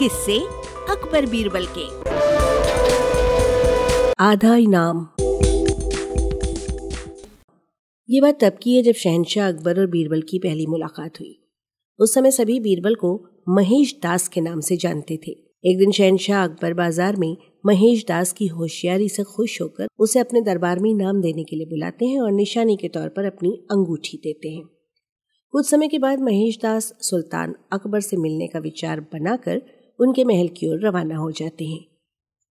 किससे 0.00 0.36
अकबर 0.90 1.26
बीरबल 1.26 1.66
के। 1.68 1.82
आधा 4.24 4.54
इनाम 4.56 5.00
ये 8.08 8.20
बात 8.20 8.38
तब 8.40 8.58
की 8.62 8.76
है 8.76 8.82
जब 8.82 8.92
शहनशाह 8.92 9.48
अकबर 9.48 9.80
और 9.80 9.86
बीरबल 9.86 10.22
की 10.22 10.38
पहली 10.38 10.66
मुलाकात 10.66 11.20
हुई। 11.20 11.34
उस 11.98 12.14
समय 12.14 12.30
सभी 12.30 12.58
बीरबल 12.60 12.94
को 12.94 13.12
महेश 13.48 13.94
दास 14.02 14.28
के 14.28 14.40
नाम 14.40 14.60
से 14.60 14.76
जानते 14.76 15.16
थे। 15.16 15.30
एक 15.64 15.78
दिन 15.78 15.90
शहनशाह 15.90 16.44
अकबर 16.44 16.74
बाज़ार 16.74 17.16
में 17.16 17.36
महेश 17.66 18.04
दास 18.08 18.32
की 18.32 18.46
होशियारी 18.46 19.08
से 19.08 19.22
खुश 19.22 19.60
होकर 19.62 19.88
उसे 19.98 20.20
अपने 20.20 20.40
दरबार 20.40 20.78
में 20.78 20.90
इनाम 20.90 21.20
देने 21.20 21.44
के 21.44 21.56
लिए 21.56 21.66
बुलाते 21.66 22.06
हैं 22.06 22.20
और 22.20 22.32
निशानी 22.32 22.76
के 22.76 22.88
तौर 22.88 23.08
पर 23.08 23.24
अपनी 23.24 23.50
अंगूठी 23.70 24.20
देते 24.24 24.48
हैं। 24.48 24.64
कुछ 25.54 25.68
समय 25.70 25.88
के 25.88 25.98
बाद 25.98 26.20
महेश 26.20 26.58
दास 26.62 26.92
सुल्तान 27.00 27.54
अकबर 27.72 28.00
से 28.00 28.16
मिलने 28.16 28.46
का 28.46 28.58
विचार 28.58 29.00
बनाकर 29.00 29.62
उनके 30.00 30.24
महल 30.24 30.48
की 30.48 30.66
ओर 30.66 30.86
रवाना 30.86 31.16
हो 31.16 31.30
जाते 31.30 31.64
हैं। 31.64 31.84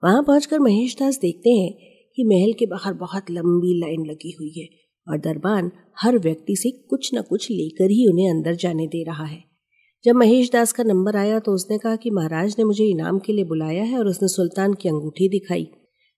वहाँ 0.03 0.23
पहुंचकर 0.23 0.59
महेश 0.59 0.95
दास 0.99 1.20
देखते 1.20 1.49
हैं 1.49 1.71
कि 2.17 2.23
महल 2.23 2.53
के 2.53 2.66
बाहर 2.66 2.94
बहुत 2.94 3.31
लंबी 3.31 3.80
लाइन 3.80 4.05
लगी 4.05 4.35
हुई 4.40 4.53
है 4.57 4.67
और 5.07 5.17
दरबान 5.17 5.71
हर 6.02 6.17
व्यक्ति 6.17 6.55
से 6.55 6.71
कुछ 6.90 7.09
न 7.16 7.21
कुछ 7.21 7.52
लेकर 7.52 7.91
ही 7.91 8.07
उन्हें 8.07 8.30
अंदर 8.30 8.55
जाने 8.55 8.88
दे 8.88 9.04
रहा 9.04 9.26
है। 9.26 9.43
जब 10.05 10.16
महेश 10.16 10.52
दास 10.52 10.71
का 10.71 10.84
नंबर 10.84 11.16
आया 11.16 11.40
तो 11.40 11.52
उसने 11.52 11.77
कहा 11.77 11.95
कि 11.95 12.09
महाराज 12.09 12.55
ने 12.59 12.66
मुझे 12.66 12.85
इनाम 12.85 13.20
के 13.20 13.34
लिए 13.34 13.45
बुलाया 13.45 13.84
है 13.84 13.98
और 13.99 14.07
उसने 14.07 14.27
सुल्तान 14.27 14.73
की 14.73 14.90
अंगूठी 14.90 15.29
दिखाई। 15.29 15.68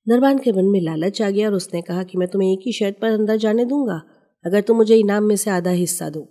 दरबान 0.07 0.37
के 0.37 0.51
मन 0.51 0.65
में 0.65 0.79
लालच 0.81 1.21
आ 1.21 1.29
गया 1.29 1.47
और 1.47 1.53
उसने 1.53 1.81
कहा 1.81 2.03
कि 2.03 2.17
मैं 2.17 2.27
तुम्हें 2.27 2.51
एक 2.53 2.59
ही 2.65 2.73
शर्त 2.73 2.99
पर 3.01 3.11
अंदर 3.11 3.37
जाने 3.37 3.65
दूँगा, 3.65 4.01
अगर 4.45 4.61
तुम 4.61 4.77
मुझे 4.77 4.95
इनाम 4.95 5.23
में 5.23 5.35
से 5.35 5.49
आधा 5.49 5.71
हिस्सा 5.71 6.09
दो। 6.09 6.21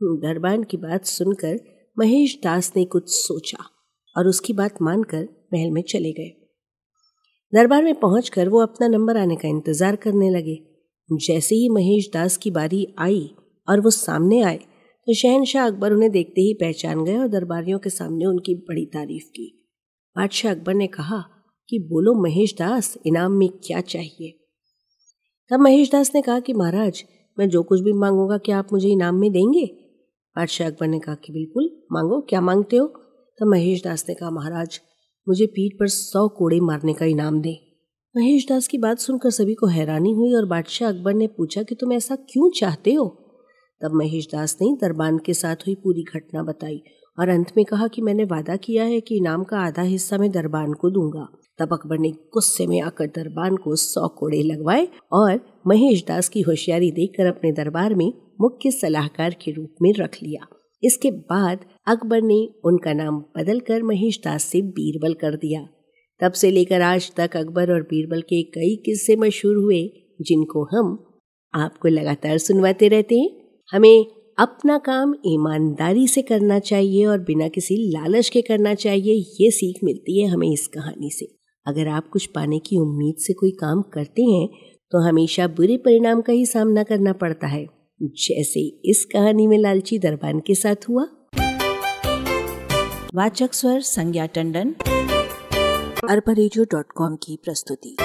दरबान 0.00 0.62
की 0.62 0.76
बात 0.76 1.04
सुनकर 1.04 1.60
महेश 1.98 2.38
दास 2.44 2.72
ने 2.76 2.84
कुछ 2.84 3.02
सोचा। 3.08 3.64
और 4.16 4.28
उसकी 4.28 4.52
बात 4.52 4.82
मानकर 4.82 5.28
महल 5.54 5.70
में 5.70 5.82
चले 5.82 6.12
गए। 6.12 6.32
दरबार 7.52 7.84
में 7.84 7.94
पहुंचकर 7.94 8.48
वो 8.48 8.60
अपना 8.60 8.88
नंबर 8.88 9.16
आने 9.16 9.36
का 9.36 9.48
इंतज़ार 9.48 9.96
करने 9.96 10.30
लगे। 10.30 10.56
जैसे 11.10 11.54
ही 11.54 11.68
महेश 11.68 12.08
दास 12.14 12.36
की 12.36 12.50
बारी 12.50 12.86
आई 12.98 13.28
और 13.68 13.80
वो 13.80 13.90
सामने 13.90 14.40
आए 14.42 14.56
तो 15.06 15.14
शहनशाह 15.14 15.66
अकबर 15.66 15.92
उन्हें 15.92 16.10
देखते 16.12 16.40
ही 16.40 16.54
पहचान 16.54 17.04
गए 17.04 17.16
और 17.16 17.28
दरबारियों 17.28 17.78
के 17.78 17.90
सामने 17.90 18.24
उनकी 18.24 18.54
बड़ी 18.54 18.84
तारीफ़ 18.86 19.24
की। 19.24 19.46
बादशाह 20.16 20.52
अकबर 20.52 20.74
ने 20.74 20.86
कहा 20.86 21.18
कि 21.68 21.78
बोलो 21.78 22.14
महेश 22.14 22.54
दास, 22.58 22.96
इनाम 23.06 23.32
में 23.32 23.48
क्या 23.64 23.80
चाहिए? 23.80 24.32
तब 25.50 25.60
महेश 25.60 25.90
दास 25.90 26.10
ने 26.14 26.22
कहा 26.22 26.40
कि 26.40 26.52
महाराज, 26.52 27.02
मैं 27.38 27.48
जो 27.48 27.62
कुछ 27.62 27.80
भी 27.80 27.92
मांगूँगा, 27.92 28.38
क्या 28.38 28.58
आप 28.58 28.72
मुझे 28.72 28.88
इनाम 28.88 29.14
में 29.14 29.30
देंगे? 29.32 29.64
बादशाह 30.36 30.68
अकबर 30.68 30.86
ने 30.86 30.98
कहा 30.98 31.14
कि 31.14 31.32
बिल्कुल, 31.32 31.70
मांगो, 31.92 32.20
क्या 32.20 32.40
मांगते 32.40 32.76
हो? 32.76 32.86
तब 33.40 33.46
महेश 33.46 33.82
दास 33.84 34.04
ने 34.08 34.14
कहा, 34.14 34.30
महाराज, 34.30 34.80
मुझे 35.28 35.46
पीठ 35.46 35.72
पर 35.80 35.86
सौ 35.86 36.28
कोड़े 36.28 36.60
मारने 36.60 36.92
का 36.92 37.04
इनाम 37.04 37.40
दे। 37.40 37.58
महेश 38.16 38.46
दास 38.48 38.68
की 38.68 38.78
बात 38.78 38.98
सुनकर 38.98 39.30
सभी 39.30 39.54
को 39.54 39.66
हैरानी 39.66 40.12
हुई 40.12 40.34
और 40.34 40.46
बादशाह 40.46 40.88
अकबर 40.88 41.14
ने 41.14 41.26
पूछा 41.26 41.62
कि 41.62 41.74
तुम 41.74 41.92
ऐसा 41.92 42.16
क्यों 42.16 42.50
चाहते 42.50 42.92
हो? 42.92 43.08
तब 43.82 43.90
महेश 43.94 44.26
दास 44.26 44.56
ने 44.62 44.74
दरबान 44.74 45.18
के 45.18 45.34
साथ 45.34 45.56
हुई 45.56 45.74
पूरी 45.74 46.02
घटना 46.02 46.42
बताई 46.42 46.82
और 47.18 47.28
अंत 47.28 47.52
में 47.56 47.66
कहा 47.66 47.88
कि 47.88 48.02
मैंने 48.02 48.24
वादा 48.24 48.56
किया 48.56 48.84
है 48.84 49.00
कि 49.00 49.16
इनाम 49.16 49.44
का 49.44 49.58
आधा 49.58 49.82
हिस्सा 49.82 50.18
मैं 50.18 50.30
दरबान 50.30 50.72
को 50.72 50.90
दूँगा। 50.90 51.28
तब 51.58 51.72
अकबर 51.72 51.98
ने 51.98 52.10
गुस्से 52.10 52.66
में 52.66 52.80
आकर 52.80 53.06
दरबान 53.06 53.56
को 53.56 53.76
सौ 53.76 54.08
कोड़े 54.08 54.42
लगवाए 54.42 54.88
और 55.12 55.40
महेश 55.66 56.04
दास 56.08 56.28
की 56.28 56.40
होशियारी 56.40 56.90
देखकर 56.90 57.26
अपने 57.26 57.52
दरबार 57.52 57.94
में 57.94 58.12
मुख्य 58.40 58.70
सलाहकार 58.70 59.30
के 59.30 59.50
रूप 59.50 59.74
में 59.82 59.92
रख 59.92 60.16
लिया। 60.22 60.46
इसके 60.82 61.10
बाद 61.10 61.64
अकबर 61.86 62.22
ने 62.22 62.38
उनका 62.64 62.92
नाम 62.92 63.18
बदलकर 63.36 63.82
महेश 63.82 64.20
दास 64.24 64.44
से 64.44 64.62
बीरबल 64.62 65.14
कर 65.14 65.36
दिया। 65.36 65.66
तब 66.20 66.32
से 66.32 66.50
लेकर 66.50 66.82
आज 66.82 67.10
तक 67.16 67.36
अकबर 67.36 67.72
और 67.72 67.82
बीरबल 67.82 68.20
के 68.22 68.42
कई 68.42 68.74
किस्से 68.76 69.16
मशहूर 69.16 69.56
हुए, 69.56 69.82
जिनको 70.20 70.64
हम 70.66 70.98
आपको 71.54 71.88
लगातार 71.88 72.38
सुनवाते 72.38 72.88
रहते 72.88 73.18
हैं। 73.18 73.30
हमें 73.72 74.06
अपना 74.38 74.76
काम 74.78 75.14
ईमानदारी 75.26 76.06
से 76.06 76.22
करना 76.22 76.58
चाहिए 76.58 77.04
और 77.06 77.18
बिना 77.18 77.48
किसी 77.48 77.76
लालच 77.92 78.28
के 78.28 78.42
करना 78.42 78.74
चाहिए, 78.74 79.14
ये 79.40 79.50
सीख 79.50 79.84
मिलती 79.84 80.20
है 80.20 80.28
हमें 80.28 80.48
इस 80.48 80.66
कहानी 80.66 81.10
से। 81.10 81.26
अगर 81.66 81.88
आप 81.88 82.08
कुछ 82.08 82.26
पाने 82.26 82.58
की 82.58 82.76
उम्मीद 82.76 83.14
से 83.18 83.32
कोई 83.32 83.50
काम 83.50 83.82
करते 83.94 84.22
हैं 84.22 84.48
तो 84.92 84.98
हमेशा 84.98 85.46
बुरे 85.48 85.76
परिणाम 85.76 86.20
का 86.20 86.32
ही 86.32 86.44
सामना 86.46 86.82
करना 86.82 87.12
पड़ता 87.12 87.46
है। 87.46 87.64
जैसे 88.02 88.60
इस 88.84 89.04
कहानी 89.04 89.46
में 89.46 89.58
लालची 89.58 89.98
दरबान 89.98 90.40
के 90.40 90.54
साथ 90.54 90.76
हुआ। 90.88 91.06
वाचक 93.14 93.54
स्वर 93.54 93.80
संज्ञा 93.80 94.26
टंडन। 94.26 94.74
अरबा 96.10 96.32
की 97.16 97.38
प्रस्तुति। 97.44 97.96